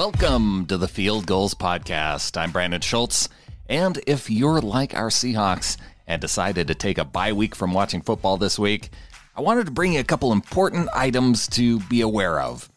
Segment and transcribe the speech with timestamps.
[0.00, 2.38] Welcome to the Field Gulls Podcast.
[2.38, 3.28] I'm Brandan Schulze.
[3.66, 5.76] And if you're like our Seahawks
[6.06, 8.88] and decided to take a bye week from watching football this week,
[9.36, 12.70] I wanted to bring you a couple important items to be aware of.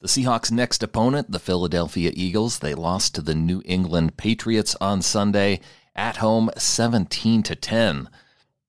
[0.00, 5.02] The Seahawks' next opponent, the Philadelphia Eagles, they lost to the New England Patriots on
[5.02, 5.60] Sunday
[5.94, 8.08] at home 17 to 10.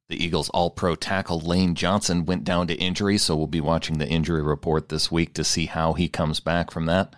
[0.09, 4.09] The Eagles all-pro tackle Lane Johnson went down to injury, so we'll be watching the
[4.09, 7.15] injury report this week to see how he comes back from that.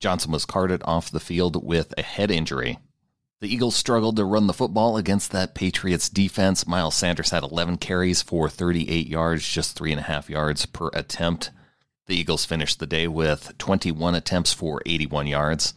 [0.00, 2.78] Johnson was carted off the field with a head injury.
[3.40, 6.66] The Eagles struggled to run the football against that Patriots defense.
[6.66, 10.88] Miles Sanders had 11 carries for 38 yards, just three and a half yards per
[10.94, 11.50] attempt.
[12.06, 15.74] The Eagles finished the day with 21 attempts for 81 yards.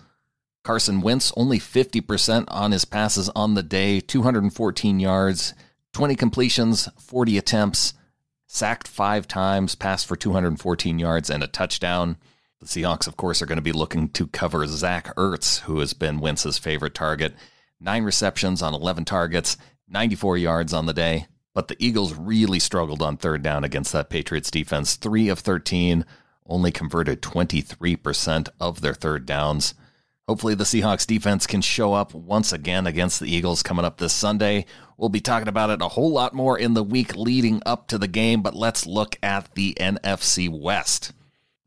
[0.64, 5.54] Carson Wentz only 50% on his passes on the day, 214 yards,
[5.94, 7.94] 20 completions, 40 attempts,
[8.48, 12.17] sacked five times, passed for 214 yards and a touchdown.
[12.59, 15.93] The Seahawks, of course, are going to be looking to cover Zach Ertz, who has
[15.93, 17.33] been Wentz's favorite target.
[17.79, 19.55] Nine receptions on 11 targets,
[19.88, 21.27] 94 yards on the day.
[21.53, 24.97] But the Eagles really struggled on third down against that Patriots defense.
[24.97, 26.05] Three of 13,
[26.45, 29.73] only converted 23% of their third downs.
[30.27, 34.13] Hopefully, the Seahawks defense can show up once again against the Eagles coming up this
[34.13, 34.65] Sunday.
[34.97, 37.97] We'll be talking about it a whole lot more in the week leading up to
[37.97, 41.13] the game, but let's look at the NFC West.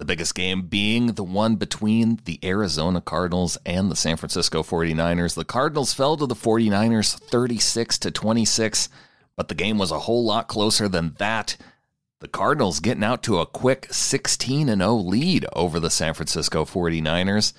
[0.03, 5.37] The biggest game being the one between the Arizona Cardinals and the San Francisco 49ers.
[5.37, 8.89] The Cardinals fell to the 49ers 36 to 26,
[9.37, 11.57] but the game was a whole lot closer than that.
[12.19, 17.53] The Cardinals getting out to a quick 16 0 lead over the San Francisco 49ers.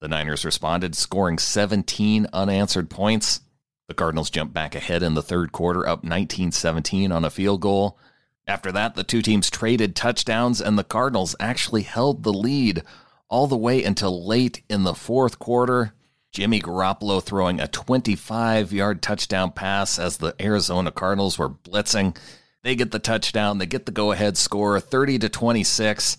[0.00, 3.40] The Niners responded, scoring 17 unanswered points.
[3.88, 7.60] The Cardinals jumped back ahead in the third quarter, up 19 17 on a field
[7.60, 7.98] goal.
[8.46, 12.82] After that, the two teams traded touchdowns, and the Cardinals actually held the lead
[13.28, 15.94] all the way until late in the fourth quarter.
[16.32, 22.16] Jimmy Garoppolo throwing a 25 yard touchdown pass as the Arizona Cardinals were blitzing.
[22.62, 26.16] They get the touchdown, they get the go ahead score 30 to 26,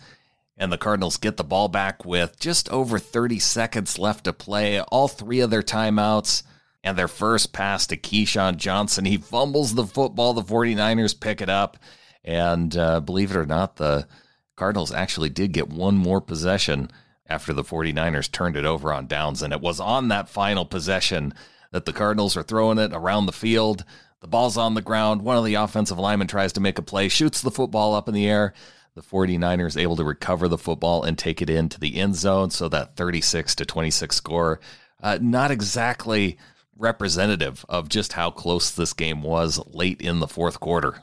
[0.57, 4.79] and the Cardinals get the ball back with just over 30 seconds left to play.
[4.81, 6.43] All three of their timeouts
[6.83, 9.05] and their first pass to KeeSean Johnson.
[9.05, 11.77] He fumbles the football, the 49ers pick it up.
[12.23, 14.07] And uh, believe it or not, the
[14.55, 16.89] Cardinals actually did get one more possession
[17.27, 19.41] after the 49ers turned it over on downs.
[19.41, 21.33] And it was on that final possession
[21.71, 23.83] that the Cardinals are throwing it around the field.
[24.21, 25.21] The ball's on the ground.
[25.21, 28.13] One of the offensive linemen tries to make a play, shoots the football up in
[28.13, 28.53] the air.
[28.95, 32.51] The 49ers able to recover the football and take it into the end zone.
[32.51, 34.59] So that 36 to 26 score,
[35.01, 36.37] uh, not exactly
[36.77, 41.01] representative of just how close this game was late in the fourth quarter.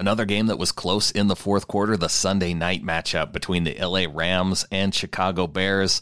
[0.00, 3.76] Another game that was close in the fourth quarter, the Sunday night matchup between the
[3.78, 6.00] LA Rams and Chicago Bears.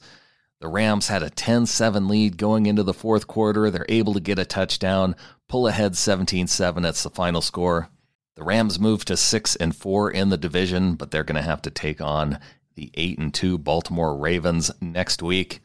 [0.61, 3.73] The Rams had a 10 7 lead going into the fourth quarter.
[3.73, 5.17] They're able to get a touchdown,
[5.49, 6.81] pull ahead 17 7.
[6.81, 7.89] That's the final score.
[8.37, 11.63] The Rams move to 6 and 4 in the division, but they're going to have
[11.63, 12.39] to take on
[12.77, 15.59] the 8 and 2 Baltimore Ravens next week.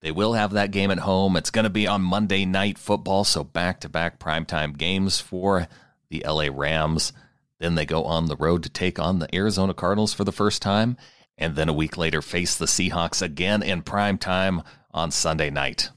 [0.00, 1.36] They will have that game at home.
[1.36, 5.68] It's going to be on Monday Night Football, so back to back primetime games for
[6.08, 7.12] the LA Rams.
[7.58, 10.60] Then they go on the road to take on the Arizona Cardinals for the first
[10.62, 10.96] time,
[11.38, 14.62] and then a week later face the Seahawks again in prime time
[14.92, 15.90] on Sunday night.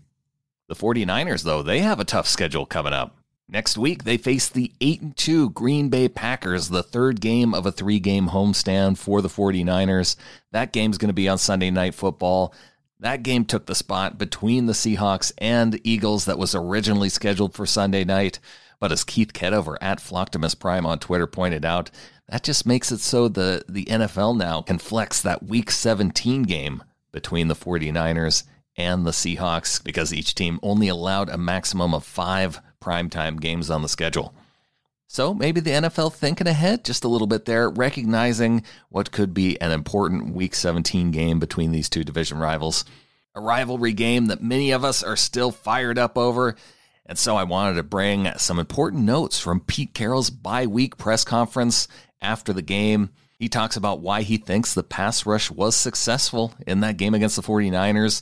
[0.68, 3.16] The 49ers, though, they have a tough schedule coming up.
[3.52, 7.72] Next week, they face the 8 2 Green Bay Packers, the third game of a
[7.72, 10.16] three game homestand for the 49ers.
[10.52, 12.54] That game's going to be on Sunday Night Football.
[13.00, 17.66] That game took the spot between the Seahawks and Eagles that was originally scheduled for
[17.66, 18.38] Sunday night.
[18.80, 21.92] But as Keith Kedover at Flocktimus Prime on Twitter pointed out,
[22.30, 26.84] that just makes it so the, the NFL now can flex that week 17 game
[27.12, 28.44] between the 49ers
[28.78, 33.82] and the Seahawks because each team only allowed a maximum of five primetime games on
[33.82, 34.34] the schedule.
[35.08, 39.60] So maybe the NFL thinking ahead just a little bit there, recognizing what could be
[39.60, 42.86] an important Week 17 game between these two division rivals.
[43.34, 46.56] A rivalry game that many of us are still fired up over.
[47.10, 51.24] And so I wanted to bring some important notes from Pete Carroll's bye week press
[51.24, 51.88] conference
[52.22, 53.10] after the game.
[53.40, 57.36] He talks about why he thinks the pass rush was successful in that game against
[57.36, 58.22] the 49ers.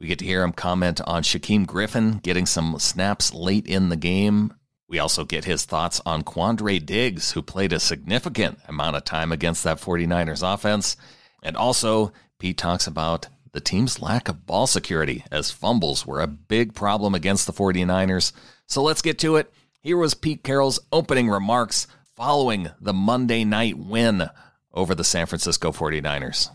[0.00, 3.96] We get to hear him comment on Shaquem Griffin getting some snaps late in the
[3.96, 4.52] game.
[4.88, 9.30] We also get his thoughts on Quandre Diggs, who played a significant amount of time
[9.30, 10.96] against that 49ers offense.
[11.40, 16.26] And also, Pete talks about the team's lack of ball security, as fumbles were a
[16.26, 18.32] big problem against the 49ers.
[18.66, 19.52] So let's get to it.
[19.80, 21.86] Here was Pete Carroll's opening remarks
[22.16, 24.28] following the Monday night win
[24.74, 26.50] over the San Francisco 49ers.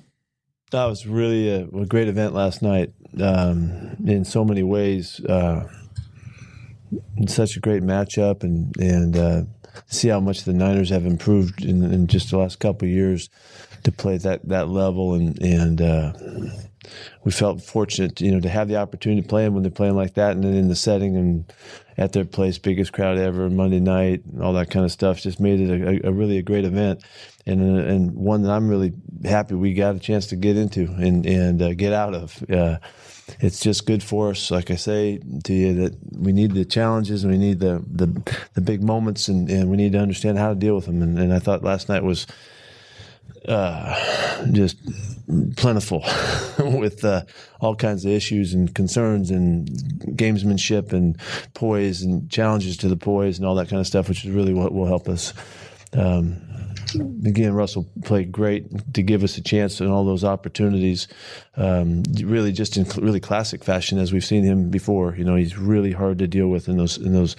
[0.71, 5.19] That was really a, a great event last night um, in so many ways.
[5.23, 5.67] Uh,
[7.27, 9.41] such a great matchup, and and uh,
[9.87, 13.29] see how much the Niners have improved in, in just the last couple years
[13.83, 16.13] to play that that level, and and uh,
[17.23, 19.95] we felt fortunate, you know, to have the opportunity to play them when they're playing
[19.95, 21.51] like that, and then in the setting and
[21.97, 25.39] at their place, biggest crowd ever Monday night, and all that kind of stuff, just
[25.39, 27.03] made it a, a, really a great event,
[27.45, 28.93] and and one that I'm really
[29.25, 32.43] happy we got a chance to get into and and uh, get out of.
[32.49, 32.77] Uh,
[33.39, 37.23] it's just good for us, like I say to you, that we need the challenges
[37.23, 38.07] and we need the the,
[38.53, 41.01] the big moments, and, and we need to understand how to deal with them.
[41.01, 42.27] And, and I thought last night was
[43.47, 44.77] uh, just
[45.55, 45.99] plentiful
[46.59, 47.21] with uh,
[47.59, 49.67] all kinds of issues and concerns and
[50.15, 51.17] gamesmanship and
[51.53, 54.53] poise and challenges to the poise and all that kind of stuff, which is really
[54.53, 55.33] what will help us.
[55.93, 56.41] Um,
[57.25, 61.07] again, Russell played great to give us a chance and all those opportunities.
[61.55, 65.15] Um, really, just in really classic fashion, as we've seen him before.
[65.15, 67.35] You know, he's really hard to deal with in those in those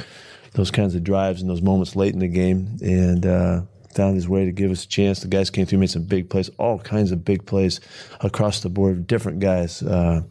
[0.53, 3.63] those kinds of drives and those moments late in the game, and uh,
[3.95, 5.21] found his way to give us a chance.
[5.21, 7.81] The guys came through, made some big plays, all kinds of big plays
[8.21, 9.83] across the board, different guys.
[9.83, 10.23] Uh,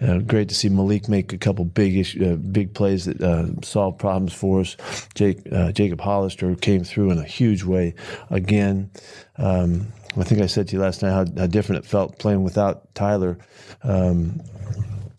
[0.00, 3.98] uh, great to see Malik make a couple big uh, big plays that uh, solved
[4.00, 4.76] problems for us.
[5.14, 7.94] Jake, uh, Jacob Hollister came through in a huge way
[8.30, 8.90] again.
[9.36, 12.42] Um, I think I said to you last night how, how different it felt playing
[12.42, 13.38] without Tyler.
[13.82, 14.42] Um,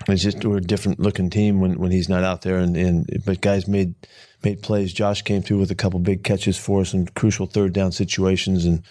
[0.08, 3.24] it's just we're a different looking team when, when he's not out there, and, and
[3.26, 3.96] but guys made
[4.44, 4.94] made plays.
[4.94, 8.66] Josh came through with a couple big catches for us in crucial third down situations,
[8.66, 8.84] and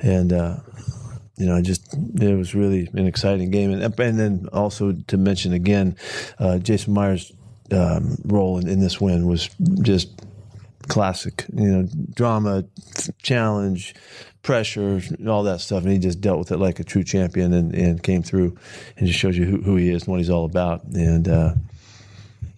[0.00, 0.56] and uh,
[1.36, 5.16] you know, I just it was really an exciting game, and and then also to
[5.16, 5.96] mention again,
[6.38, 7.32] uh, Jason Myers'
[7.72, 9.50] um, role in, in this win was
[9.82, 10.24] just
[10.88, 11.44] classic.
[11.52, 12.64] You know, drama,
[13.22, 13.94] challenge,
[14.42, 17.74] pressure, all that stuff, and he just dealt with it like a true champion and,
[17.74, 18.56] and came through,
[18.96, 21.28] and just shows you who, who he is and what he's all about, and.
[21.28, 21.54] Uh,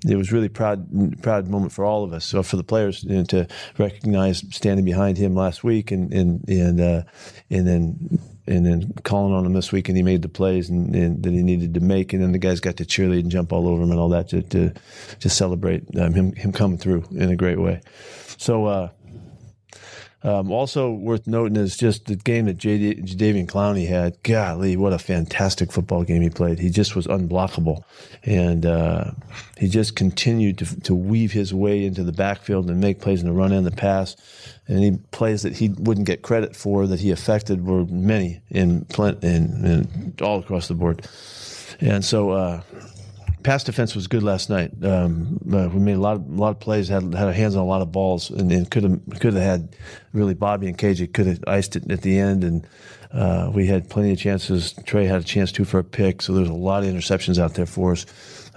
[0.06, 2.24] it was really proud proud moment for all of us.
[2.24, 3.48] So for the players you know, to
[3.78, 7.02] recognize standing behind him last week and and and uh,
[7.50, 10.94] and then and then calling on him this week, and he made the plays and,
[10.94, 13.52] and, that he needed to make, and then the guys got to cheerlead and jump
[13.52, 14.72] all over him and all that to to,
[15.20, 17.80] to celebrate um, him him coming through in a great way.
[18.36, 18.66] So.
[18.66, 18.88] Uh,
[20.22, 24.20] um, also worth noting is just the game that J- Jadeveon Clowney had.
[24.24, 26.58] Golly, what a fantastic football game he played.
[26.58, 27.82] He just was unblockable,
[28.24, 29.12] and uh,
[29.56, 33.28] he just continued to, to weave his way into the backfield and make plays in
[33.28, 34.16] the run and the pass.
[34.66, 38.86] And he plays that he wouldn't get credit for that he affected were many in,
[39.22, 41.06] in, in all across the board.
[41.80, 42.62] And so, uh,
[43.48, 44.72] pass defense was good last night.
[44.82, 47.56] Um, uh, we made a lot of a lot of plays, had had our hands
[47.56, 49.74] on a lot of balls, and, and could have could have had
[50.12, 52.66] really Bobby and KJ could have iced it at the end, and
[53.10, 54.74] uh, we had plenty of chances.
[54.84, 57.54] Trey had a chance too for a pick, so there's a lot of interceptions out
[57.54, 58.04] there for us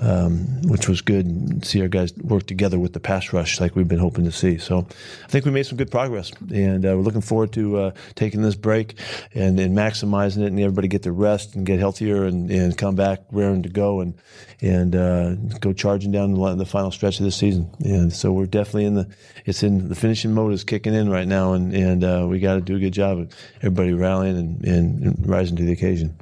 [0.02, 1.64] um, which was good.
[1.64, 4.58] See our guys work together with the pass rush like we've been hoping to see.
[4.58, 4.88] So
[5.24, 8.42] I think we made some good progress, and uh, we're looking forward to uh, taking
[8.42, 8.98] this break
[9.34, 12.96] and, and maximizing it, and everybody get their rest and get healthier and, and come
[12.96, 14.16] back raring to go and
[14.62, 17.70] and uh, go charging down the, the final stretch of the season.
[17.84, 19.08] And so we're definitely in the
[19.46, 22.56] it's in the finishing mode is kicking in right now, and and uh, we got
[22.56, 26.18] to do a good job of everybody rallying and, and rising to the occasion.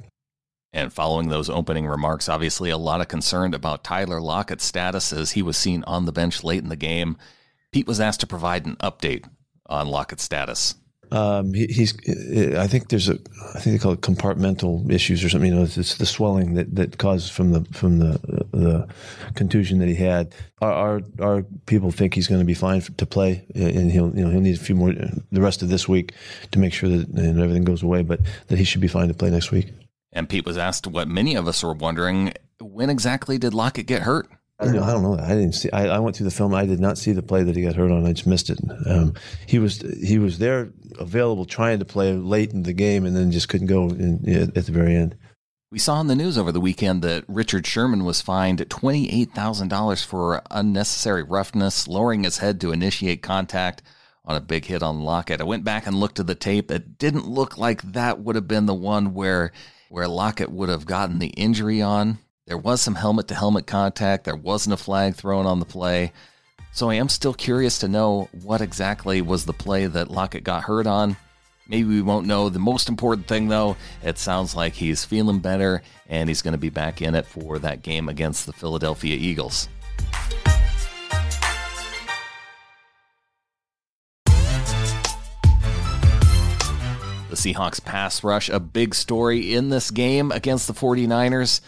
[0.72, 5.32] And following those opening remarks, obviously a lot of concern about Tyler Lockett's status as
[5.32, 7.18] he was seen on the bench late in the game.
[7.72, 9.26] Pete was asked to provide an update
[9.66, 10.76] on Lockett's status.
[11.12, 11.98] Um, he, he's.
[12.56, 13.18] I think there's a.
[13.56, 15.50] I think they call it compartmental issues or something.
[15.50, 18.20] You know, it's, it's the swelling that, that caused from the from the
[18.52, 18.88] the
[19.34, 20.36] contusion that he had.
[20.62, 24.16] Our our, our people think he's going to be fine for, to play, and he'll
[24.16, 26.14] you know he'll need a few more the rest of this week
[26.52, 29.32] to make sure that everything goes away, but that he should be fine to play
[29.32, 29.72] next week.
[30.12, 34.02] And Pete was asked what many of us were wondering when exactly did Lockett get
[34.02, 34.28] hurt?
[34.60, 35.18] I don't, know, I don't know.
[35.18, 35.72] I didn't see.
[35.72, 36.54] I, I, went through the film.
[36.54, 38.06] I did not see the play that he got hurt on.
[38.06, 38.60] I just missed it.
[38.86, 39.14] Um,
[39.48, 43.32] he was he was there, available, trying to play late in the game, and then
[43.32, 45.16] just couldn't go in, at the very end.
[45.72, 50.42] We saw in the news over the weekend that Richard Sherman was fined $28,000 for
[50.50, 53.84] unnecessary roughness, lowering his head to initiate contact
[54.26, 55.42] on a big hit on Lockett.
[55.42, 56.72] I went back and looked at the tape.
[56.72, 59.52] It didn't look like that would have been the one where
[59.90, 62.20] where Lockett would have gotten the injury on.
[62.46, 64.24] There was some helmet to helmet contact.
[64.24, 66.14] There wasn't a flag thrown on the play.
[66.72, 70.64] So I am still curious to know what exactly was the play that Lockett got
[70.64, 71.18] hurt on.
[71.68, 72.50] Maybe we won't know.
[72.50, 76.58] The most important thing, though, it sounds like he's feeling better and he's going to
[76.58, 79.70] be back in it for that game against the Philadelphia Eagles.
[87.30, 91.62] The Seahawks pass rush, a big story in this game against the 49ers.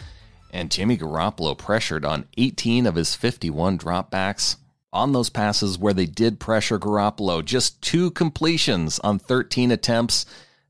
[0.52, 4.56] And Jimmy Garoppolo pressured on 18 of his 51 dropbacks
[4.92, 7.44] on those passes where they did pressure Garoppolo.
[7.44, 10.26] Just two completions on 13 attempts,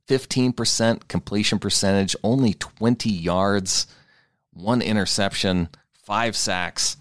[0.08, 3.86] 15% completion percentage, only 20 yards,
[4.52, 5.70] one interception,
[6.04, 6.98] five sacks.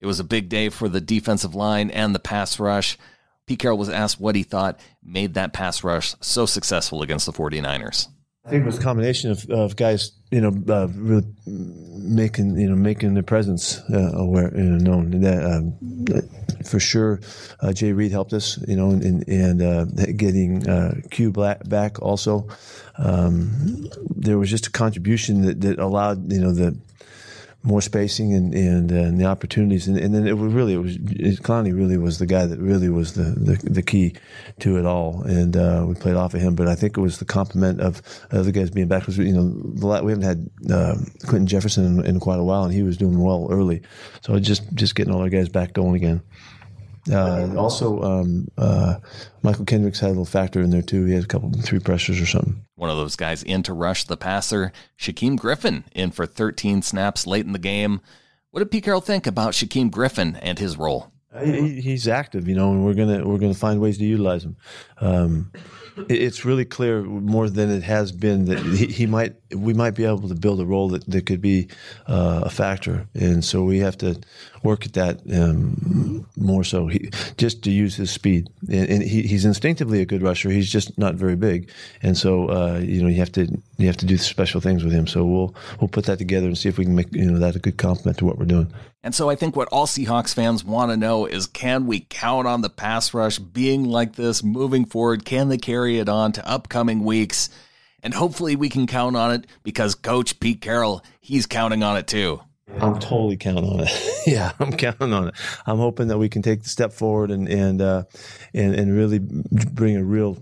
[0.00, 2.96] It was a big day for the defensive line and the pass rush.
[3.46, 7.32] Pete Carroll was asked what he thought made that pass rush so successful against the
[7.32, 8.08] 49ers.
[8.44, 12.68] I think it was a combination of, of guys, you know, uh, really making you
[12.68, 15.12] know making their presence uh, aware, you know, known.
[15.12, 15.78] And that um,
[16.64, 17.20] for sure,
[17.60, 19.84] uh, Jarran Reed helped us, you know, and and uh,
[20.16, 22.48] getting uh, Q back also.
[22.98, 26.76] Um, there was just a contribution that, that allowed you know the
[27.62, 30.78] more spacing and and, uh, and the opportunities, and, and, then it was really it
[30.78, 30.96] was
[31.40, 34.14] Clowney really was the guy that really was the the, the key
[34.60, 36.54] to it all, and uh, we played off of him.
[36.54, 39.06] But I think it was the complement of other guys being back.
[39.08, 42.82] You know we haven't had uh, Quinton Jefferson in, in, quite a while, and he
[42.82, 43.82] was doing well early,
[44.22, 46.22] so just just getting all our guys back going again.
[47.10, 48.96] Uh, also, um, uh,
[49.42, 51.04] Mychal Kendricks had a little factor in there too.
[51.06, 52.64] He had a couple, three pressures or something.
[52.76, 54.72] One of those guys in to rush the passer.
[54.98, 58.00] Shaquem Griffin in for 13 snaps late in the game.
[58.50, 61.12] What did Pete Carroll think about Shaquem Griffin and his role?
[61.42, 64.56] He, he's active, you know, and we're gonna we're gonna find ways to utilize him.
[65.00, 65.50] Um,
[66.08, 70.04] it's really clear more than it has been that he, he, might we might be
[70.04, 71.68] able to build a role that, that could be
[72.06, 74.20] uh, a factor, and so we have to
[74.62, 76.86] work at that um, more so.
[76.86, 80.50] He, just to use his speed, and, and he, he's instinctively a good rusher.
[80.50, 81.70] He's just not very big,
[82.02, 83.46] and so uh, you know you have to
[83.78, 85.06] you have to do special things with him.
[85.06, 87.56] So we'll we'll put that together and see if we can make you know that
[87.56, 88.72] a good complement to what we're doing.
[89.04, 92.46] And so I think what all Seahawks fans want to know is can we count
[92.46, 95.24] on the pass rush being like this moving forward?
[95.24, 97.50] Can they carry it on to upcoming weeks?
[98.04, 102.06] And hopefully we can count on it because Coach Pete Carroll, he's counting on it
[102.06, 102.40] too.
[102.80, 103.90] I'm totally counting on it.
[104.26, 105.34] yeah, I'm counting on it.
[105.66, 108.04] I'm hoping that we can take the step forward and and uh,
[108.54, 110.38] and and really bring a real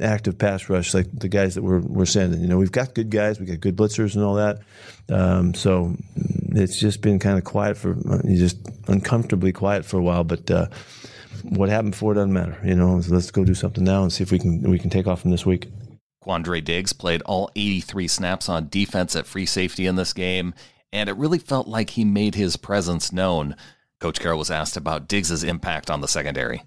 [0.00, 2.40] active pass rush like the guys that we're we're sending.
[2.40, 4.60] You know, we've got good guys, we got good blitzers and all that.
[5.10, 5.94] Um, so
[6.50, 7.96] it's just been kind of quiet for
[8.26, 8.58] just
[8.88, 10.24] uncomfortably quiet for a while.
[10.24, 10.66] But uh,
[11.42, 12.58] what happened before doesn't matter.
[12.64, 14.90] You know, so let's go do something now and see if we can we can
[14.90, 15.68] take off from this week.
[16.24, 20.52] Quandre Diggs played all 83 snaps on defense at free safety in this game,
[20.92, 23.56] and it really felt like he made his presence known.
[24.00, 26.62] Coach Carroll was asked about Diggs's impact on the secondary.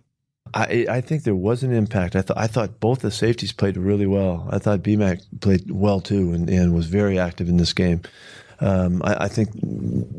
[0.54, 2.16] I, I think there was an impact.
[2.16, 4.48] I thought I thought both the safeties played really well.
[4.52, 8.02] I thought BMAC played well too and, and was very active in this game
[8.62, 9.50] um, I, I, think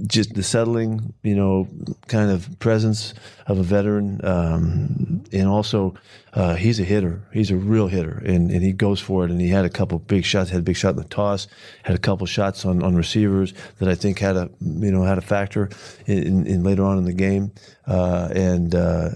[0.08, 1.68] just the settling, you know,
[2.08, 3.14] kind of presence
[3.46, 5.94] of a veteran, um, and also
[6.34, 7.22] uh, he's a hitter.
[7.32, 9.30] He's a real hitter, and, and he goes for it.
[9.30, 10.50] And he had a couple big shots.
[10.50, 11.46] Had a big shot in the toss.
[11.84, 15.18] Had a couple shots on, on receivers that I think had a you know had
[15.18, 15.70] a factor
[16.06, 17.52] in, in, later on in the game.
[17.86, 19.10] Uh, and uh,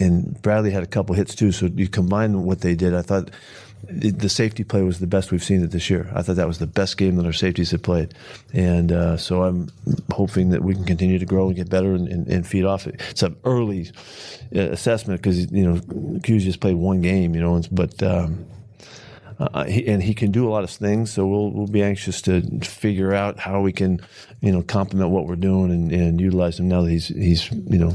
[0.00, 1.52] and Bradley had a couple hits too.
[1.52, 3.30] So you combine what they did, I thought
[3.90, 6.10] the safety play was the best we've seen it this year.
[6.14, 8.14] I thought that was the best game that our safeties have played,
[8.52, 9.70] and uh, so I'm
[10.12, 12.86] hoping that we can continue to grow and get better and, and, and feed off
[12.86, 13.00] it.
[13.10, 13.90] It's an early
[14.54, 18.02] uh, assessment because you know Q's just played one game, you know, but.
[18.02, 18.46] Um,
[19.38, 21.12] uh, he, and he can do a lot of things.
[21.12, 24.00] So we'll we'll be anxious to figure out how we can,
[24.40, 27.78] you know, complement what we're doing and, and utilize him now that he's he's you
[27.78, 27.92] know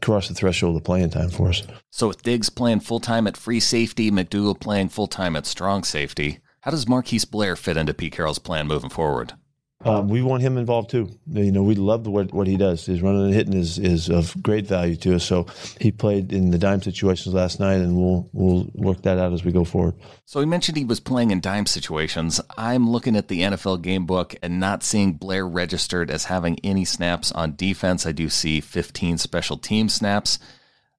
[0.00, 1.62] crossed the threshold of playing time for us.
[1.90, 5.84] So with Diggs playing full time at free safety, McDougald playing full time at strong
[5.84, 9.34] safety, how does Marquise Blair fit into Pete Carroll's plan moving forward?
[9.84, 11.10] Um, we want him involved too.
[11.26, 12.86] You know, we love what, what he does.
[12.86, 15.24] His running and hitting is, is of great value to us.
[15.24, 15.46] So
[15.80, 19.44] he played in the dime situations last night, and we'll we'll work that out as
[19.44, 19.94] we go forward.
[20.24, 22.40] So he mentioned he was playing in dime situations.
[22.56, 26.84] I'm looking at the NFL game book and not seeing Blair registered as having any
[26.84, 28.06] snaps on defense.
[28.06, 30.38] I do see 15 special team snaps.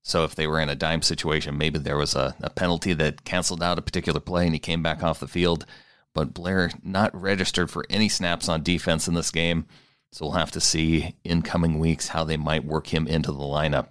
[0.06, 3.24] So if they were in a dime situation, maybe there was a, a penalty that
[3.24, 5.66] canceled out a particular play and he came back off the field
[6.14, 9.66] but Blair not registered for any snaps on defense in this game.
[10.12, 13.40] So we'll have to see in coming weeks how they might work him into the
[13.40, 13.88] lineup.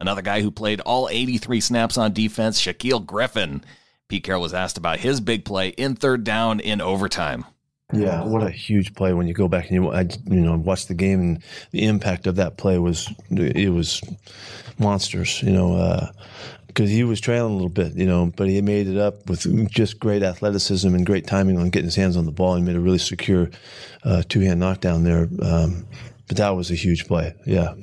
[0.00, 3.62] Another guy who played all 83 snaps on defense, Shaquill Griffin.
[4.08, 7.44] Pete Carroll was asked about his big play in third down in overtime.
[7.92, 10.86] Yeah, what a huge play when you go back and you I, you know watch
[10.86, 14.00] the game and the impact of that play was it was
[14.78, 15.42] monsters.
[15.42, 16.10] You know, uh,
[16.70, 19.70] because he was trailing a little bit, you know, but he made it up with
[19.70, 22.76] just great athleticism and great timing on getting his hands on the ball and made
[22.76, 23.50] a really secure
[24.04, 25.28] uh, two hand knockdown there.
[25.42, 25.86] Um,
[26.28, 27.34] but that was a huge play.
[27.44, 27.74] Yeah,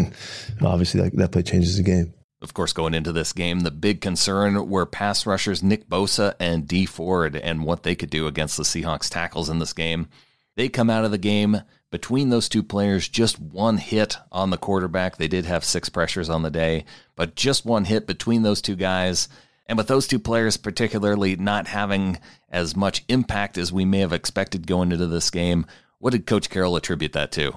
[0.64, 2.14] obviously that, that play changes the game.
[2.40, 6.66] Of course, going into this game, the big concern were pass rushers Nick Bosa and
[6.66, 10.08] Dee Ford and what they could do against the Seahawks tackles in this game.
[10.56, 11.62] They come out of the game
[11.92, 15.18] between those two players, just one hit on the quarterback.
[15.18, 18.74] They did have six pressures on the day, but just one hit between those two
[18.74, 19.28] guys.
[19.66, 22.18] And with those two players, particularly not having
[22.50, 25.66] as much impact as we may have expected going into this game,
[25.98, 27.52] what did Coach Carroll attribute that to?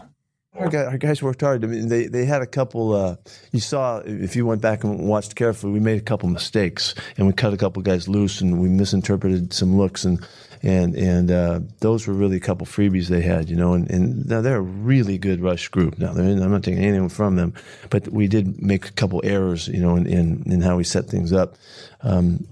[0.54, 1.64] Our, guy, our, guys worked hard.
[1.64, 2.94] I mean, they, they had a couple.
[2.94, 3.16] Uh,
[3.52, 7.28] you saw if you went back and watched carefully, we made a couple mistakes and
[7.28, 10.26] we cut a couple guys loose and we misinterpreted some looks and
[10.66, 13.74] and and uh, those were really a couple freebies they had, you know.
[13.74, 16.00] And, and now they're a really good rush group.
[16.00, 17.54] Now I'm not taking anything from them,
[17.92, 21.06] but we did make a couple errors, you know, in in, in how we set
[21.06, 21.56] things up.
[22.02, 22.48] Um,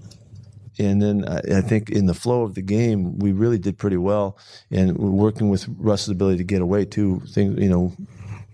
[0.78, 3.96] and then I, I, think in the flow of the game, we really did pretty
[3.96, 4.36] well.
[4.72, 7.92] And working with Russ's ability to get away too, things you know,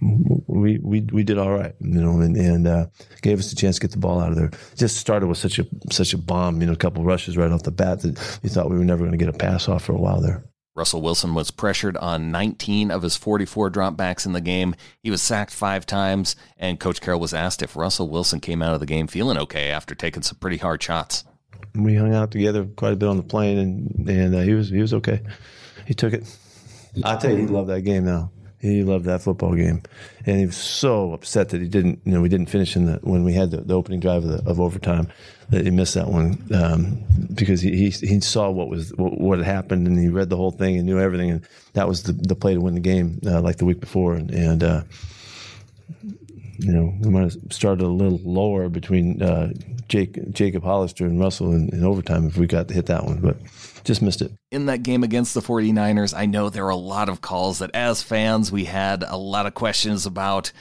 [0.00, 2.86] we we we did all right, you know, and, and uh,
[3.22, 4.50] gave us a chance to get the ball out of there.
[4.74, 7.62] Just started with such a such a bomb, you know, a couple rushes right off
[7.62, 9.92] the bat that we thought we were never going to get a pass off for
[9.92, 10.44] a while there.
[10.76, 14.74] Russell Wilson was pressured on 19 of his 44 dropbacks in the game.
[15.02, 18.72] He was sacked five times, and Coach Carroll was asked if Russell Wilson came out
[18.72, 21.24] of the game feeling okay after taking some pretty hard shots
[21.74, 24.70] we hung out together quite a bit on the plane, and and uh, he was
[24.70, 25.20] he was okay.
[25.86, 26.24] He took it.
[27.04, 28.32] I tell you, he loved that game now.
[28.60, 29.82] He loved that football game,
[30.26, 32.00] and he was so upset that he didn't.
[32.04, 34.44] You know, we didn't finish in the when we had the, the opening drive of,
[34.44, 35.08] the, of, overtime.
[35.48, 37.02] That he missed that one um,
[37.34, 40.36] because he, he, he saw what was what, what, had happened, and he read the
[40.36, 43.18] whole thing and knew everything, and that was the, the play to win the game,
[43.26, 44.30] uh, like the week before, and.
[44.30, 44.82] and uh,
[46.62, 49.50] you know, we might have started a little lower between uh,
[49.88, 53.20] Jake, Jacob Hollister and Russell in, in, overtime if we got to hit that one,
[53.20, 53.38] but
[53.84, 54.32] just missed it.
[54.50, 57.70] In that game against the 49ers, I know there were a lot of calls that
[57.74, 60.52] as fans we had a lot of questions about.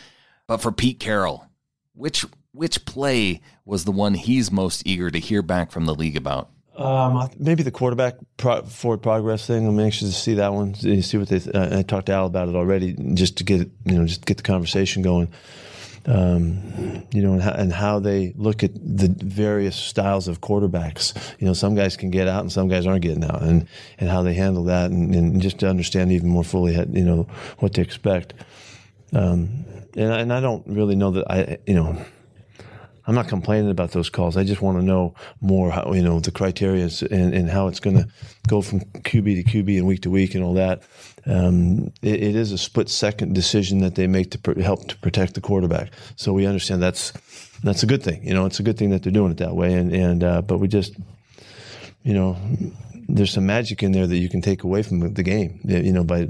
[0.48, 1.46] But for Pete Carroll,
[1.94, 6.18] which which play was the one he's most eager to hear back from the league
[6.18, 6.50] about?
[6.76, 9.68] Um, maybe the quarterback pro- forward progress thing.
[9.68, 10.74] I'm anxious to see that one.
[10.76, 11.40] See what they.
[11.40, 14.38] Th- I talked to Al about it already, just to get you know, just get
[14.38, 15.30] the conversation going
[16.06, 21.14] um, you know, and how, and how, they look at the various styles of quarterbacks.
[21.40, 24.10] You know, some guys can get out and some guys aren't getting out, and, and
[24.10, 27.28] how they handle that, and, and just to understand even more fully, you know,
[27.60, 28.34] what to expect.
[29.14, 32.06] Um, and, and I don't really know that I, you know,
[33.10, 34.38] I'm not complaining about those calls.
[34.38, 37.80] I just want to know more, how, you know, the criteria and, and how it's
[37.80, 38.08] going to
[38.48, 40.84] go from QB to QB and week to week and all that.
[41.26, 44.98] Um, it, it is a split second decision that they make to pr- help to
[44.98, 45.92] protect the quarterback.
[46.18, 47.12] So we understand that's
[47.64, 48.24] that's a good thing.
[48.24, 49.74] You know, it's a good thing that they're doing it that way.
[49.74, 50.94] And and uh, but we just,
[52.04, 52.38] you know,
[53.08, 56.04] there's some magic in there that you can take away from the game, you know,
[56.04, 56.28] by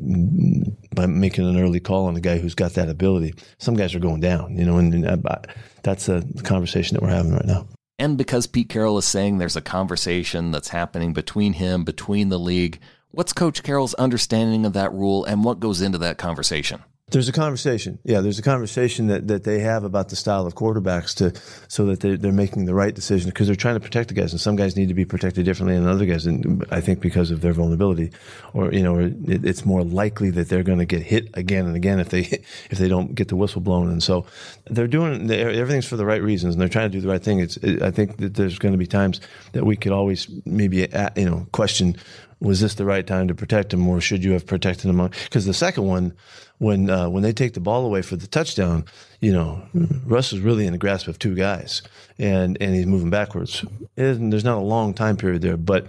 [0.94, 3.34] by making an early call on a guy who's got that ability.
[3.58, 5.40] Some guys are going down, you know, and, and uh,
[5.84, 7.68] that's a conversation that we're having right now.
[7.98, 12.40] And because Pete Carroll is saying there's a conversation that's happening between him, between the
[12.40, 12.80] league,
[13.12, 16.82] what's Coach Carroll's understanding of that rule and what goes into that conversation?
[17.12, 18.00] There's a conversation.
[18.04, 21.86] Yeah, there's a conversation that, that they have about the style of quarterbacks to so
[21.86, 24.40] that they're, they're making the right decision because they're trying to protect the guys, and
[24.40, 26.26] some guys need to be protected differently than other guys.
[26.26, 28.12] And I think because of their vulnerability,
[28.54, 31.76] or you know, it, it's more likely that they're going to get hit again and
[31.76, 32.22] again if they
[32.70, 33.90] if they don't get the whistle blown.
[33.90, 34.26] And so
[34.66, 37.40] they're doing everything's for the right reasons, and they're trying to do the right thing.
[37.40, 39.22] It's it, I think that there's going to be times
[39.54, 41.96] that we could always maybe you know question
[42.42, 45.10] was this the right time to protect him, or should you have protected him?
[45.26, 46.14] Because the second one,
[46.58, 48.86] when uh, when they take the ball away for the touchdown,
[49.20, 49.62] you know,
[50.06, 51.82] Russ is really in the grasp of two guys,
[52.18, 53.66] and and he's moving backwards.
[53.98, 55.88] And there's not a long time period there, but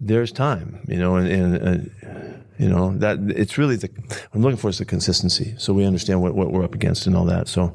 [0.00, 3.90] there's time, you know, and, and uh, you know that it's really the
[4.32, 7.16] I'm looking for is the consistency, so we understand what, what we're up against and
[7.16, 7.48] all that.
[7.48, 7.74] So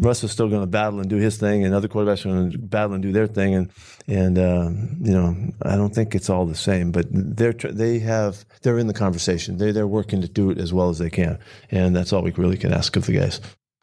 [0.00, 2.52] Russ is still going to battle and do his thing, and other quarterbacks are going
[2.52, 3.54] to battle and do their thing.
[3.54, 3.70] And
[4.06, 8.44] and um, you know, I don't think it's all the same, but they're they have
[8.62, 9.58] they're in the conversation.
[9.58, 11.38] They they're working to do it as well as they can,
[11.70, 13.40] and that's all we really can ask of the guys.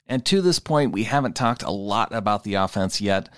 [0.07, 3.29] And to this point, we haven't talked a lot about the offense yet.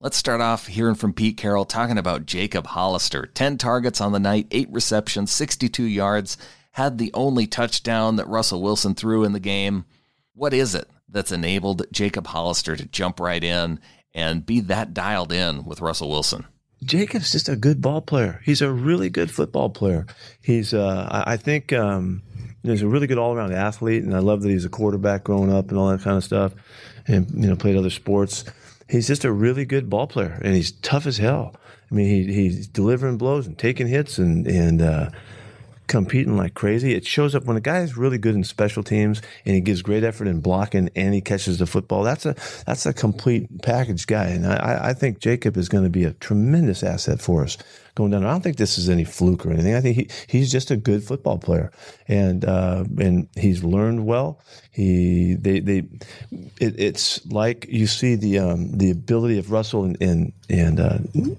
[0.00, 3.26] Let's start off hearing from Pete Carroll talking about Jacob Hollister.
[3.26, 6.36] 10 targets on the night, 8 receptions, 62 yards,
[6.72, 9.86] had the only touchdown that Russell Wilson threw in the game.
[10.34, 13.80] What is it that's enabled Jacob Hollister to jump right in
[14.14, 16.46] and be that dialed in with Russell Wilson?
[16.84, 18.40] Jacob's just a good ball player.
[18.44, 20.06] He's a really good football player.
[20.42, 22.22] He's, uh, I think, um,
[22.62, 25.52] he's a really good all around athlete, and I love that he's a quarterback growing
[25.52, 26.52] up and all that kind of stuff,
[27.06, 28.44] and you know played other sports.
[28.88, 31.54] He's just a really good ball player, and he's tough as hell.
[31.90, 35.10] I mean, he, he's delivering blows and taking hits, and and uh,
[35.86, 36.94] competing like crazy.
[36.94, 39.82] It shows up when a guy is really good in special teams and he gives
[39.82, 42.02] great effort in blocking and he catches the football.
[42.02, 42.34] That's a
[42.66, 46.12] that's a complete package guy, and I, I think Jacob is going to be a
[46.14, 47.58] tremendous asset for us
[47.96, 48.24] going down.
[48.24, 49.74] I don't think this is any fluke or anything.
[49.74, 51.72] I think he, he's just a good football player,
[52.06, 54.40] and uh, and he's learned well.
[54.70, 55.78] He they they
[56.60, 60.98] it, it's like you see the um, the ability of Russell and and, and uh,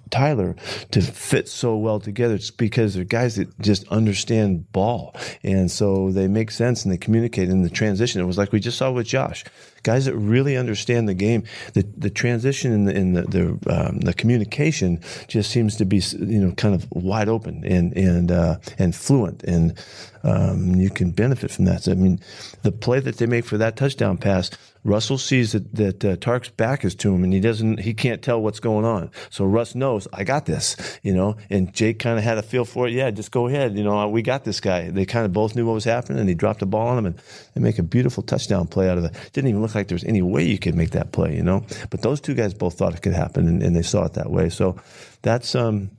[0.09, 0.55] Tyler
[0.91, 2.35] to fit so well together.
[2.35, 6.97] It's because they're guys that just understand ball, and so they make sense and they
[6.97, 8.19] communicate in the transition.
[8.19, 9.45] It was like we just saw with Josh
[9.87, 11.43] guys that really understand the game.
[11.73, 13.43] The the transition in the in the the,
[13.73, 18.31] um, the communication just seems to be you know kind of wide open and and
[18.31, 19.77] uh, and fluent, and
[20.23, 21.83] um, you can benefit from that.
[21.83, 22.19] So, I mean,
[22.63, 24.51] the play that they make for that touchdown pass
[24.87, 28.21] Russell sees that, that uh, Tartt's back is to him and he doesn't, he can't
[28.21, 29.11] tell what's going on.
[29.29, 32.63] So Russ knows, I got this, you know, and Jake kind of had a feel
[32.63, 32.93] for it.
[32.93, 33.77] Yeah, just go ahead.
[33.77, 34.89] You know, we got this guy.
[34.89, 37.05] They kind of both knew what was happening and he dropped the ball on him
[37.05, 37.21] and
[37.53, 39.13] they make a beautiful touchdown play out of it.
[39.33, 41.65] Didn't even look like there was any way you could make that play, you know,
[41.89, 44.31] but those two guys both thought it could happen and, and they saw it that
[44.31, 44.47] way.
[44.47, 44.77] So
[45.21, 45.91] that's, um,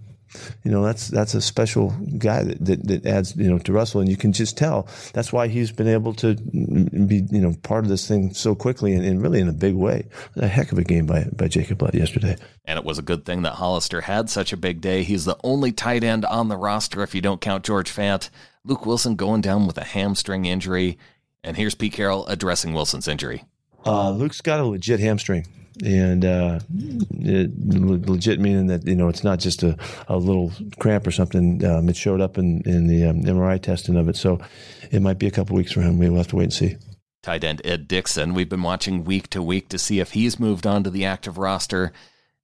[0.64, 4.00] you know, that's that's a special guy that, that, that, adds, you know, to Russell,
[4.00, 7.84] and you can just tell that's why he's been able to be, you know, part
[7.84, 10.06] of this thing so quickly and, and really in a big way.
[10.36, 12.36] A heck of a game by by Jacob Blood yesterday.
[12.64, 15.02] And it was a good thing that Hollister had such a big day.
[15.02, 18.28] He's the only tight end on the roster if you don't count George Fant.
[18.64, 20.98] Luke Wilson going down with a hamstring injury,
[21.42, 23.44] and here's Pete Carroll addressing Wilson's injury.
[23.86, 25.46] Uh, Luke's got a legit hamstring
[25.84, 26.60] and uh,
[27.10, 29.76] it, legit meaning that you know it's not just a,
[30.08, 31.64] a little cramp or something.
[31.64, 34.40] Um, it showed up in in the um, MRI testing of it, so
[34.90, 35.98] it might be a couple weeks for him.
[35.98, 36.76] We'll have to wait and see.
[37.22, 40.66] Tight end Ed Dixon, We've been watching week to week to see if he's moved
[40.66, 41.92] on to the active roster.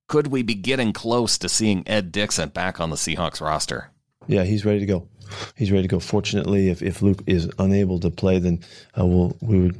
[0.08, 3.90] Could we be getting close to seeing Ed Dixon back on the Seahawks roster?
[4.26, 5.08] Yeah, he's ready to go.
[5.56, 6.00] He's ready to go.
[6.00, 8.62] Fortunately, if, if Luke is unable to play, then
[8.98, 9.76] uh, we'll, we would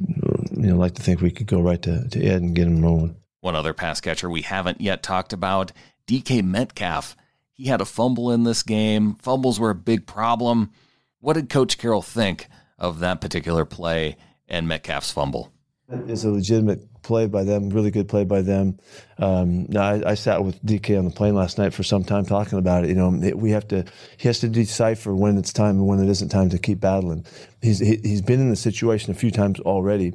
[0.51, 2.81] you know like to think we could go right to, to Ed and get him
[2.81, 3.15] rolling.
[3.45, 5.71] One other pass catcher we haven't yet talked about,
[6.07, 7.15] DK Metcalf.
[7.53, 9.17] He had a fumble in this game.
[9.21, 10.71] Fumbles were a big problem.
[11.19, 12.47] What did Coach Carroll think
[12.79, 15.53] of that particular play and Metcalf's fumble?
[15.87, 18.79] It's a legitimate play by them, really good play by them.
[19.19, 22.25] Um, now, I, I, sat with DK on the plane last night for some time
[22.25, 22.89] talking about it.
[22.89, 23.85] You know, we have to,
[24.17, 27.27] he has to decipher when it's time and when it isn't time to keep battling.
[27.61, 30.13] He's, he, has been in the situation a few times already.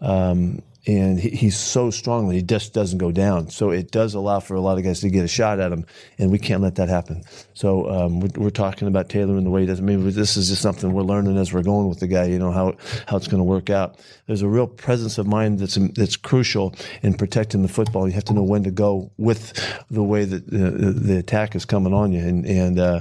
[0.00, 3.50] Um, and he, he's so strong that he just doesn't go down.
[3.50, 5.84] So it does allow for a lot of guys to get a shot at him,
[6.18, 7.24] and we can't let that happen.
[7.52, 9.80] So um, we're, we're, talking about Taylor and the way he does.
[9.80, 12.24] I mean, this is just something we're learning as we're going with the guy.
[12.24, 12.74] You know how
[13.06, 14.00] how it's going to work out.
[14.26, 18.08] There's a real presence of mind that's that's crucial in protecting the football.
[18.08, 19.52] You have to know when to go with
[19.90, 22.78] the way that the, the attack is coming on you, and and.
[22.78, 23.00] Uh,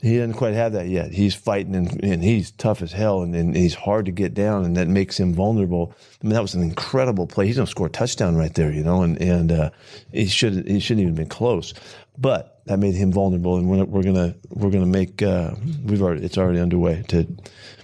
[0.00, 1.12] he doesn't quite have that yet.
[1.12, 4.64] He's fighting and, and he's tough as hell and, and, he's hard to get down
[4.64, 5.92] and that makes him vulnerable.
[6.22, 7.46] I mean, that was an incredible play.
[7.46, 9.70] He's going to score a touchdown right there, you know, and, and, uh,
[10.12, 11.74] he should, he shouldn't even been close,
[12.16, 13.56] but that made him vulnerable.
[13.56, 17.26] And we're, we're going to, we're to make, uh, we've already, it's already underway to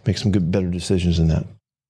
[0.06, 1.46] make some good, better decisions in that.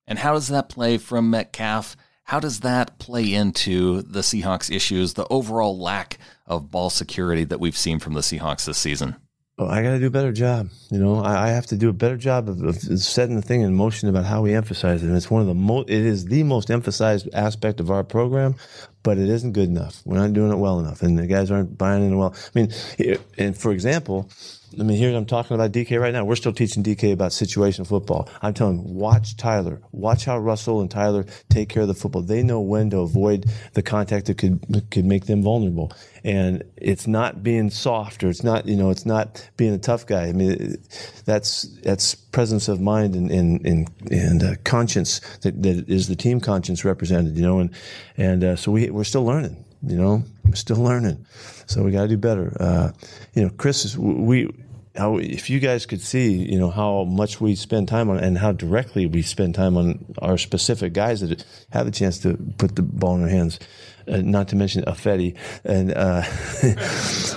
[0.07, 1.97] And how does that play from Metcalf?
[2.25, 7.61] How does that play into the Seahawks issues, the overall lack of ball security that
[7.61, 9.17] we've seen from the Seahawks this season?
[9.57, 10.69] Oh, I got to do a better job.
[10.91, 13.61] You know, I, I, have to do a better job of, of, setting the thing
[13.61, 15.07] in motion about how we emphasize it.
[15.07, 18.57] And it's one of the most, it is the most emphasized aspect of our program,
[19.05, 20.03] but it isn't good enough.
[20.05, 22.35] We're not doing it well enough, and the guys aren't buying it well.
[22.35, 22.73] I mean,
[23.39, 24.29] and for example,
[24.79, 26.25] I mean, here I'm talking about DK right now.
[26.25, 28.29] We're still teaching DK about situation football.
[28.43, 29.81] I'm telling him, watch Tyler.
[29.93, 32.23] Watch how Russell and Tyler take care of the football.
[32.23, 35.93] They know when to avoid the contact that could could make them vulnerable.
[36.25, 40.07] And it's not being soft or it's not, you know, it's not being a tough
[40.07, 40.27] guy.
[40.27, 40.77] I mean,
[41.25, 46.17] that's that's presence of mind and and and, and uh, conscience that, that is the
[46.17, 47.37] team conscience represented.
[47.37, 47.71] You know, and
[48.17, 49.65] and uh, so we we're still learning.
[49.87, 51.27] You know, we're still learning.
[51.67, 52.57] So we got to do better.
[52.59, 52.93] Uh,
[53.35, 54.51] you know, Chris is we
[54.97, 58.39] how if you guys could see, you know, how much we spend time on and
[58.39, 62.77] how directly we spend time on our specific guys that have a chance to put
[62.77, 63.59] the ball in their hands.
[64.09, 65.37] Uh, not to mention Ifedi.
[65.65, 66.23] And uh,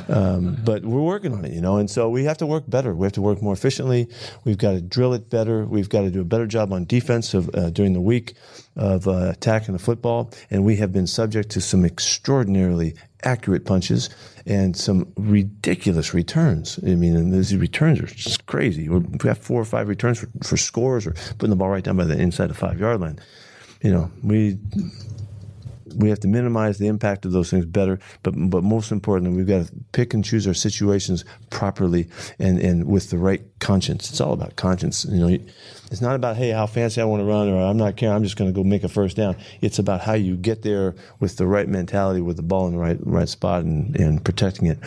[0.14, 1.78] um, but we're working on it, you know.
[1.78, 2.96] And so we have to work better.
[2.96, 4.08] We have to work more efficiently.
[4.44, 5.66] We've got to drill it better.
[5.66, 8.36] We've got to do a better job on defense of, uh, during the week
[8.76, 10.32] of uh, attacking the football.
[10.50, 14.10] And we have been subject to some extraordinarily accurate punches
[14.46, 16.80] and some ridiculous returns.
[16.84, 18.88] I mean, these returns are just crazy.
[18.88, 21.98] We have four or five returns for, for scores or putting the ball right down
[21.98, 23.20] by the inside the five yard line.
[23.82, 24.58] You know, we
[25.98, 28.00] we have to minimize the impact of those things better.
[28.24, 32.08] But but most importantly, we've got to pick and choose our situations properly
[32.40, 34.10] and and with the right conscience.
[34.10, 35.06] It's all about conscience.
[35.06, 35.40] You know,
[35.92, 38.16] it's not about hey how fancy I want to run or I'm not caring.
[38.16, 39.36] I'm just going to go make a first down.
[39.62, 42.80] It's about how you get there with the right mentality, with the ball in the
[42.80, 44.80] right right spot, and and protecting it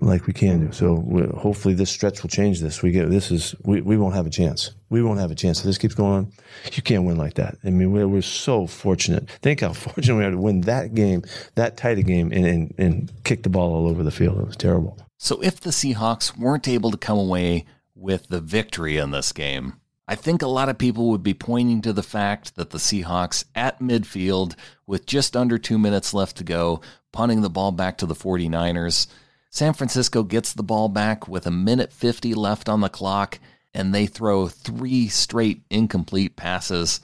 [0.00, 0.72] like we can do.
[0.72, 0.96] So
[1.36, 2.82] hopefully this stretch will change this.
[2.82, 4.72] We get this is we, we won't have a chance.
[4.90, 5.60] We won't have a chance.
[5.60, 6.32] If this keeps going on,
[6.72, 7.56] you can't win like that.
[7.64, 9.28] I mean, we're, we're so fortunate.
[9.42, 11.22] Think how fortunate we are to win that game,
[11.54, 14.38] that tight a game, and, and and kick the ball all over the field.
[14.38, 14.98] It was terrible.
[15.18, 19.74] So if the Seahawks weren't able to come away with the victory in this game,
[20.08, 23.44] I think a lot of people would be pointing to the fact that the Seahawks
[23.54, 26.80] at midfield, with just under two minutes left to go,
[27.12, 29.06] punting the ball back to the 49ers
[29.54, 33.38] San Francisco gets the ball back with a minute 50 left on the clock,
[33.74, 37.00] and they throw three straight incomplete passes.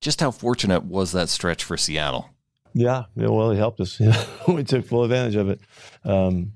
[0.00, 2.28] Just how fortunate was that stretch for Seattle?
[2.74, 4.00] Yeah, yeah well, it helped us.
[4.48, 5.60] We took full advantage of it.
[6.04, 6.54] Um,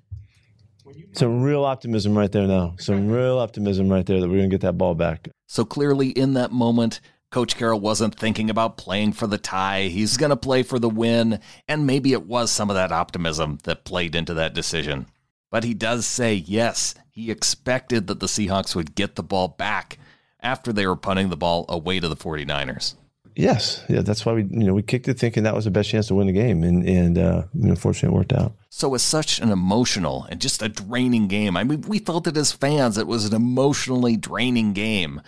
[1.12, 2.74] some real optimism right there now.
[2.80, 5.28] Some real optimism right there that we're going to get that ball back.
[5.46, 9.82] So clearly, in that moment, Coach Carroll wasn't thinking about playing for the tie.
[9.82, 11.38] He's going to play for the win.
[11.68, 15.06] And maybe it was some of that optimism that played into that decision.
[15.50, 19.98] But he does say, yes, he expected that the Seahawks would get the ball back
[20.40, 22.94] after they were punting the ball away to the 49ers.
[23.36, 25.90] Yes, yeah, that's why we you know we kicked it thinking that was the best
[25.90, 28.54] chance to win the game, and and uh, unfortunately it worked out.
[28.70, 31.54] So it's such an emotional and just a draining game.
[31.54, 35.20] I mean, we felt it as fans; it was an emotionally draining game.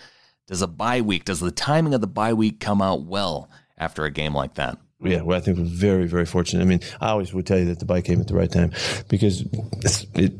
[0.47, 4.05] Does a bye week, does the timing of the bye week come out well after
[4.05, 4.79] a game like that?
[5.01, 6.61] Yeah, well, I think we're very, very fortunate.
[6.61, 8.71] I mean, I always would tell you that the bike came at the right time
[9.07, 9.41] because
[10.15, 10.33] it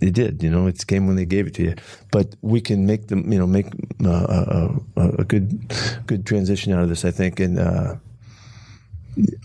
[0.00, 0.42] it did.
[0.42, 1.74] You know, it came when they gave it to you.
[2.10, 3.66] But we can make them, you know, make
[4.04, 5.74] uh, a, a, a, good
[6.06, 7.04] good transition out of this.
[7.04, 7.96] I think, and uh,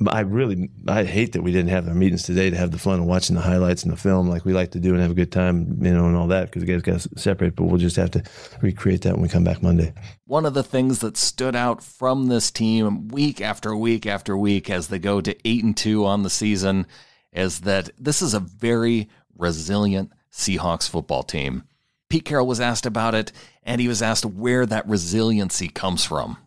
[0.08, 3.00] I really I hate that we didn't have our meetings today to have the fun
[3.00, 5.16] of watching the highlights and the film like we like to do and have a
[5.16, 7.56] good time, you know, and all that because the guys got to separate.
[7.56, 8.24] But we'll just have to
[8.62, 9.94] recreate that when we come back Monday.
[10.26, 14.70] One of the things that stood out from this team week after week after week
[14.70, 16.88] as they go to eight and two on the season
[17.34, 21.64] is that this is a very resilient Seahawks football team.
[22.10, 23.32] Pete Carroll was asked about it,
[23.64, 26.38] and he was asked where that resiliency comes from.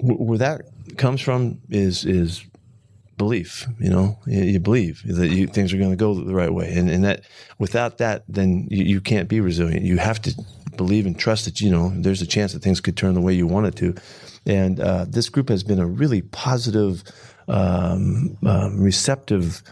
[0.00, 0.62] Where that
[0.96, 2.44] comes from is is
[3.16, 3.66] belief.
[3.78, 6.90] You know, you, believe that you, things are going to go the right way, and
[6.90, 7.22] and that
[7.58, 9.82] without that, then you, you, can't be resilient.
[9.82, 10.34] You have to
[10.76, 13.32] believe and trust that you know there's a chance that things could turn the way
[13.32, 13.94] you want it to.
[14.46, 17.02] And uh, this group has been a really positive,
[17.48, 19.62] um, um, receptive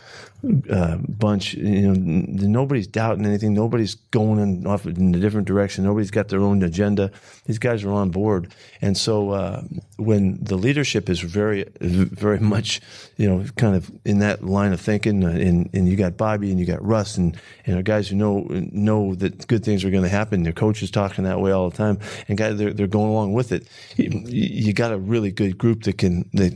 [0.71, 1.55] uh, bunch.
[1.55, 3.55] You know, nobody's doubting anything.
[3.55, 5.85] Nobody's going in off in a different direction.
[5.85, 7.11] Nobody's got their own agenda.
[7.47, 8.53] These guys are on board.
[8.81, 9.63] And so uh,
[9.97, 12.81] when the leadership is very, very much,
[13.17, 16.51] you know, kind of in that line of thinking, uh, and, and you got Bobby
[16.51, 20.03] and you got Russ and and guys who know know that good things are going
[20.03, 20.43] to happen.
[20.43, 23.33] Their coach is talking that way all the time, and guys they're they're going along
[23.33, 23.69] with it.
[23.97, 26.53] You, you got a really good group that can that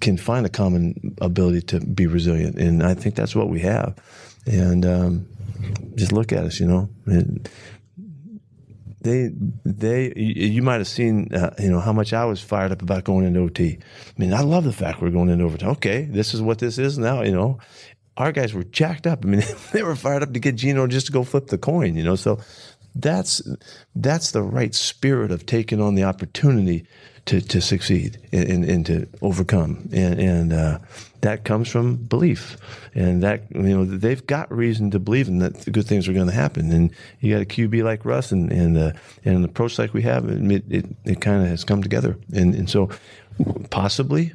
[0.00, 3.60] can find a common ability to be resilient, and I think that that's what we
[3.60, 3.96] have.
[4.44, 5.26] And um,
[5.94, 6.90] just look at us, you know.
[7.06, 7.48] And
[9.00, 9.30] they,
[9.64, 13.04] they, you might have seen, uh, you know, how much I was fired up about
[13.04, 13.78] going into OT.
[13.80, 15.70] I mean, I love the fact we're going into overtime.
[15.70, 17.58] Okay, this is what this is now, you know.
[18.18, 19.24] Our guys were jacked up.
[19.24, 21.96] I mean, they were fired up to get Geno just to go flip the coin,
[21.96, 22.16] you know.
[22.16, 22.40] So
[22.94, 23.42] that's
[23.94, 26.86] that's the right spirit of taking on the opportunity
[27.26, 29.88] to, to succeed and, and, and to overcome.
[29.92, 30.78] And, and uh,
[31.22, 32.56] that comes from belief.
[32.94, 36.26] And that, you know, they've got reason to believe in that good things are going
[36.26, 36.70] to happen.
[36.70, 38.92] And you got a QB like Russ and, and, uh,
[39.24, 42.18] and an approach like we have, it, it, it kind of has come together.
[42.34, 42.90] And, and so
[43.70, 44.32] possibly,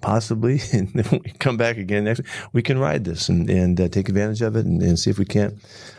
[0.00, 3.88] possibly, and then we come back again next, we can ride this and, and uh,
[3.88, 5.54] take advantage of it and, and see if we can't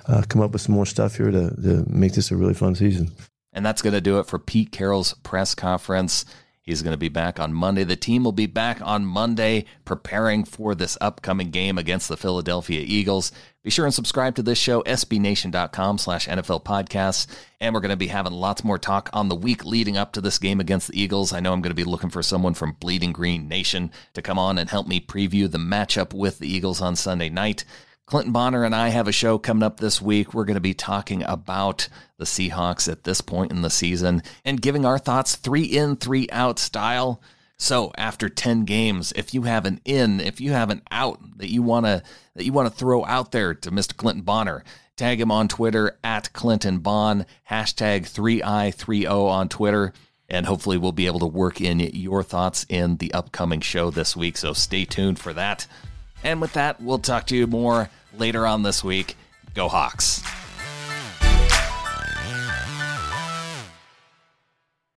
[0.08, 2.76] uh, come up with some more stuff here to, to make this a really fun
[2.76, 3.12] season.
[3.54, 6.26] And that's going to do it for Pete Carroll's press conference.
[6.70, 7.84] He's going to be back on Monday.
[7.84, 12.84] The team will be back on Monday preparing for this upcoming game against the Philadelphia
[12.86, 13.32] Eagles.
[13.64, 17.26] Be sure and subscribe to this show, sbnation.com slash NFL podcasts.
[17.60, 20.22] And we're going to be having lots more talk on the week leading up to
[20.22, 21.34] this game against the Eagles.
[21.34, 24.38] I know I'm going to be looking for someone from Bleeding Green Nation to come
[24.38, 27.66] on and help me preview the matchup with the Eagles on Sunday night.
[28.10, 30.34] Clinton Bonner and I have a show coming up this week.
[30.34, 34.60] We're going to be talking about the Seahawks at this point in the season and
[34.60, 37.22] giving our thoughts three in, three out style.
[37.58, 41.52] So after 10 games, if you have an in, if you have an out that
[41.52, 42.02] you want to
[42.34, 43.96] that you want to throw out there to Mr.
[43.96, 44.64] Clinton Bonner,
[44.96, 49.94] tag him on Twitter at Clinton Bon, hashtag 3i30 on Twitter.
[50.28, 54.18] And hopefully we'll be able to work in your thoughts in the upcoming show this
[54.18, 54.38] week.
[54.38, 55.68] So stay tuned for that.
[56.24, 59.16] And with that, we'll talk to you more later on this week.
[59.54, 60.22] Go Hawks.